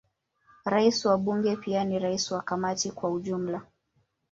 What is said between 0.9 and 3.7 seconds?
wa Bunge pia ni rais wa Kamati kwa ujumla.